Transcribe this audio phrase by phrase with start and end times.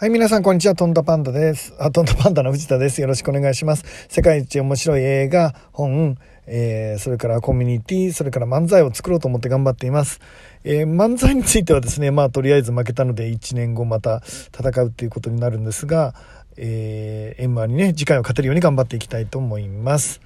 [0.00, 0.76] はい、皆さん、こんにちは。
[0.76, 1.74] トントパンダです。
[1.80, 3.00] あ、トントパンダの藤田です。
[3.00, 3.84] よろしくお願いします。
[4.08, 6.16] 世界一面白い映画、本、
[6.46, 10.20] えー、それからコミュニティ、それから漫才を作ろうと思って頑張っています。
[10.62, 14.22] えー、漫才についてはですね、まあ、とりあえず負けたので、1年後また
[14.56, 16.14] 戦うっていうことになるんですが、
[16.56, 20.20] えー、M1 にね、次回を勝てるように頑張っていきたいと思います。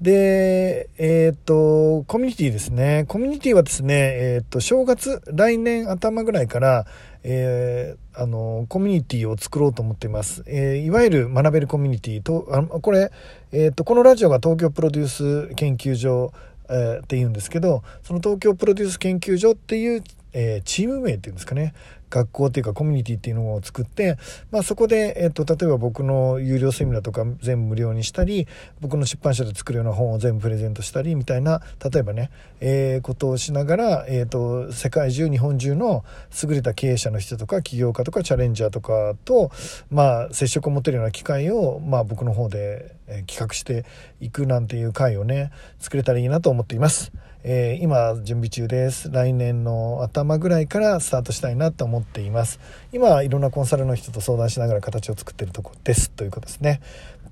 [0.00, 3.06] で、えっ、と、コミュニティですね。
[3.08, 6.86] コミュニティはですね、えっ、と、正月、来年頭ぐらいから、
[7.22, 10.44] えー、あの、コミュニティを作ろうと思っています。
[10.46, 13.10] えー、いわゆる学べるコミュニティと、あこれ、
[13.52, 16.32] えっ、と、このラジオが東京プロデュース研究所、
[16.68, 20.02] えー、って言うんですけど、その東京プロデュース研究所っていう
[20.38, 21.72] えー、チーム名っていうんですかね
[22.10, 24.16] 学校っていうかコミュニティっていうのを作って、
[24.50, 28.46] まあ、そこで、えーと、例えば僕の有料セミナーとか全部無料にしたり
[28.80, 36.04] 僕の出版社で作るような本を全部プレゼントしたりみたいな例えばね、えー、ことをしながら、えーと、世界中日本中の
[36.42, 39.50] 優れた経営者の人とか起業家とかチャレンジャーとかと、
[39.90, 43.84] まあ、接触を持てるような機会を、まあ、僕の方で、え企画して
[44.20, 47.12] いくなんていう会をね作れたらいいなと思っています。
[47.48, 49.08] えー、今準備中です。
[49.08, 52.58] 来年の頭ぐらいからスタートしたいなと思っています。
[52.92, 56.10] 今いろんなコンサルの人と相談しながら形を作ってるとこです。
[56.10, 56.80] ということですね。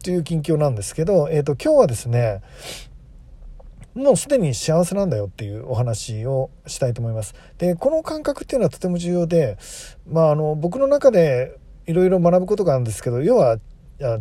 [0.05, 2.43] という近況なんですけど、えーと、今日はですね
[3.97, 7.35] もうすでに幸せなんだよっていうお話をしたいと思います。
[7.59, 9.59] で、この感覚っていうのはとても重要で、
[10.09, 13.59] まあ、あの、僕の中でいろいろ学ぶことがあるんですけど、要は、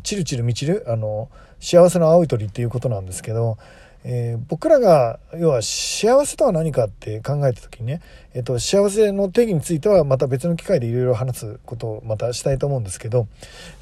[0.01, 3.57] チルチル満ちる、あの、幸せの青い鳥っていうことなんですけど、
[4.05, 8.01] えー、僕らが要は幸せとは何かって考えた時にね、
[8.33, 13.27] えーと、幸せの定義についてはまた別の機会でいろいろ話すことをまたしたいと思うんですけど、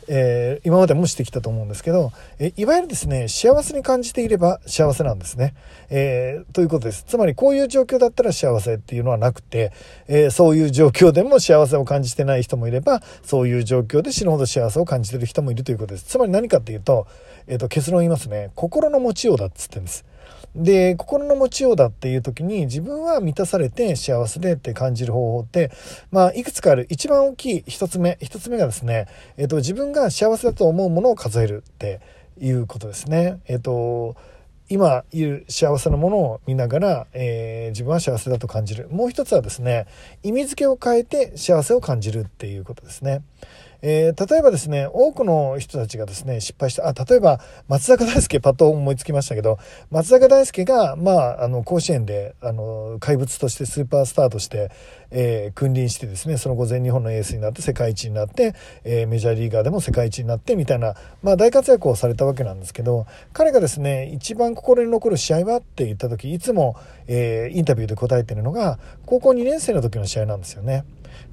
[0.08, 5.56] えー、今までもしてきたと思うんですけど、えいわゆるですね幸せに感じていれば幸せなんですね、
[5.90, 7.04] え、ということです。
[7.08, 9.72] つまりこういう状況だったら幸せっていうのはなくて、
[10.08, 16.06] えそういう状況でも幸せを感じてない人もいればそういう状況で死ぬほど幸せを感じてる人もいるということです。
[16.06, 17.08] つまり何かっていうと,、
[17.48, 18.52] えーと結論を言いますね。
[18.56, 20.11] 心の持ちようだっつってんです。
[20.56, 25.72] で心の持ちようだっていう時に自分は満たされて幸せでって感じる方法って、
[26.12, 29.08] まあ、いくつかある一番大きい一つ目一つ目がですね、
[29.38, 32.02] えっ、と、自分が幸せだと思うものを数えるって
[32.40, 33.40] いうことですね。
[33.48, 34.16] えっ、と
[34.72, 39.86] 今いる幸せなものを見ながら、えー、自分は幸せだと感じるもう一つはですね
[40.24, 43.22] 意味付けを変えて幸せを感じるっていうことですね。
[43.82, 49.58] えー、例えばですね、多くの人たちがですね、失敗した、あ、例えば、松坂大輔、パッと思いつきましたけど、
[49.90, 54.72] 松坂大輔が、まあ、あの、甲子園で、あの、怪物としてスーパースターとして、
[55.10, 66.76] えー、君臨してですね、その後全日本のエースになって世界一になって、えー、メジャーリーガーでも世界一になってみたいな、まあ、大活躍をされたわけなんですけど、彼がですね、一番心に残る試合はって言った時、いつも、
[67.08, 70.86] え、インタビューで答えてるのが、高校2年生の時の試合なんですよね。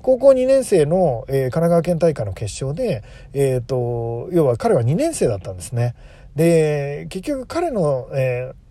[0.02, 3.02] 高校2年生の、えー、神奈川県大会の決勝で、
[3.32, 5.94] えーと、要は彼は2年生だったんですね。
[6.36, 8.67] で結局彼の、えー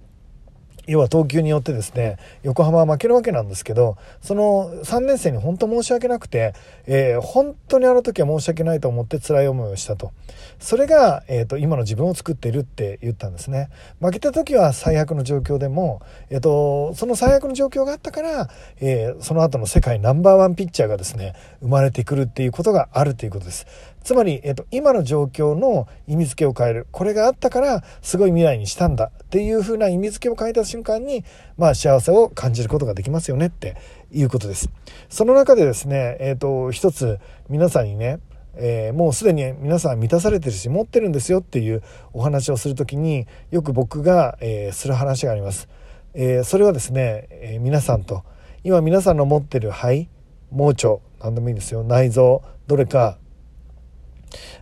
[0.88, 6.54] 要は投球によってですね横浜は負けるわけなんですけどその3年生に本当申し訳なくて、
[6.86, 10.12] えー、本当にあの時は申し訳ないと思って辛い思いをしたと。
[10.60, 13.70] それが、えーと、今の自分を作っているって言ったんですね。
[14.00, 18.50] 負けた時は最悪の状況でも、えーと、その最悪の状況があったから、
[18.80, 23.68] えー、その後の世界ナンバーワンピッチャーがですね生まれてくるっていうことがあるということです。
[24.08, 26.88] つまり、えっと、今の状況の意味付けを変える。
[26.94, 31.26] これがあったから、すごい未来にしたんだっていう風な意味付けを変えた瞬間に、
[31.58, 33.76] まあ、幸せを感じることができますよねって
[34.14, 34.70] いうことです。
[35.10, 37.20] その中でですね、えっと、一つ
[37.50, 38.22] 皆さんにね、
[38.56, 45.68] えー、もうすでに皆さん満たされてるし持ってるんですよっていうお話をする時によく僕が、えー、する話があります、
[46.14, 48.24] えー、それはですね、え皆さんと
[48.64, 50.08] 今皆さんの持ってる肺
[50.50, 53.18] 盲腸何でもいいんですよ内臓どれか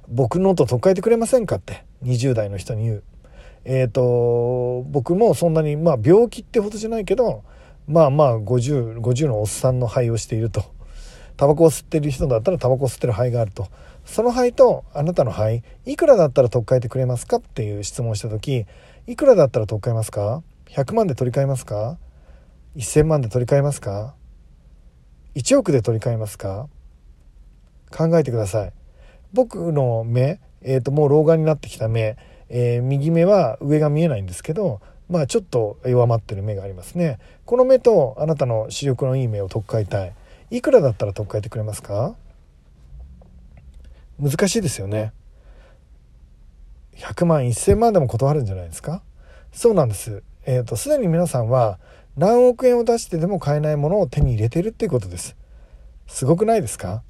[0.07, 1.55] 僕のと取っ替えてくれませんか？
[1.55, 3.03] って20代の人に言う。
[3.65, 7.43] えっ、ー、と僕もそんなにまあ病気ってほどじゃないけど
[7.87, 10.63] まあまあ 50, 50のおっさんの肺をしていると。
[11.37, 13.67] タバコを吸ってる人だったらタバコを吸ってる肺があると。
[14.05, 17.37] その肺とあなたの肺いくらだったら取っ替えてくれますか？
[17.37, 18.65] っていう質問した時
[19.07, 21.97] いくらだったら取っ替えますか？100万で取り替えますか
[22.77, 24.15] ？1000万で取り替えますか
[25.35, 26.67] ？1億で取り替えますか？
[27.91, 28.73] 考えてください。
[29.35, 32.17] 僕の目、えー、ともう老眼になってきた目、
[32.49, 37.19] えー、右目は上が見えないんですけどまあちょっと弱まってる目がありますね。
[37.45, 40.13] この目とあなたの視力のいい目を取っ替えたい
[40.49, 42.15] いくらだったら取っ替えてくれますか？
[44.19, 45.11] 難しいですよね。
[46.95, 49.03] 100万1000万でも断るんじゃないですか？
[49.51, 50.23] そうなんです。
[50.45, 51.77] えっ、ー、とすでに皆さんは
[52.17, 55.35] 何億円を出してでも買えないものを手に入れてるっていうことです。
[56.07, 57.03] すごくないですか？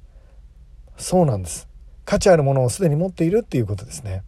[0.98, 1.68] そうなんです。
[2.06, 4.22] 価値あるものをすでに持っているっていうことですね。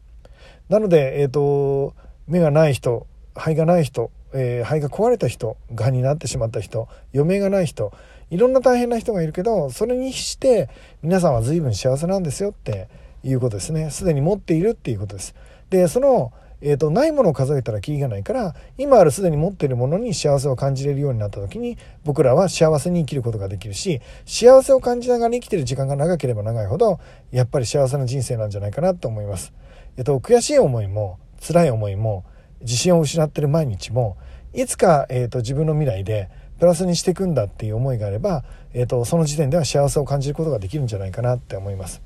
[0.68, 1.94] なので、えっ、ー、と、
[2.26, 7.92] 目がない人、肺がない人、えー、肺が壊れた人、癌になってしまった人、余命がない人、
[8.30, 10.68] いろんな大変な人がいるけど、それにして
[11.02, 12.88] 皆さんは随分幸せなんですよって
[13.24, 13.90] いうことですね。
[13.90, 15.34] すでに持っているっていうことです。
[15.70, 26.98] で、その、えーと、ないものを数えたらキリがないから今あるすでに持っているものに幸せを感じれるようになった時に僕らは幸せに生きることができるし幸せを感じながら生きてる時間が長ければ長いほど
[27.30, 29.52] やっぱり幸せな人生なんじゃないかなと思います。
[29.96, 32.24] えっ、ー、と、悔しい思いも辛い思いも
[32.60, 34.16] 自信を失ってる毎日も
[34.52, 36.28] いつか、えーと、自分の未来で
[36.58, 38.44] プラスにしていくんだっていう思いがあれば、
[38.74, 42.02] えーとその時点では幸せを感じることができるんじゃないかなって思います。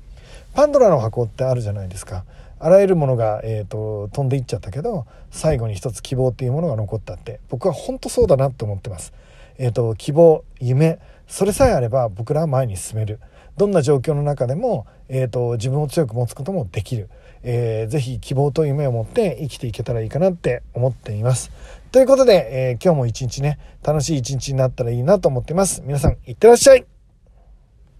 [0.53, 2.25] パンドラの箱ってあるじゃないですか。
[2.63, 9.13] あらゆるものが、えーと、飛んでいっちゃったけど最後に一つ希望っていうものが残ったって僕は本当そうだなって思ってます。
[9.57, 13.19] えーと、希望夢それさえあれば僕らは前に進める
[13.57, 17.09] どんな状況の中でも、えーと、自分を強く持つこともできる、
[17.43, 21.51] えー、ぜひ希望と夢を持って生きていけたらいいかなって思っています。
[21.91, 25.83] ということで、えー、今日も一日ね楽しい一日になったらいいなと思ってます。
[25.85, 26.92] 皆さんいってらっしゃい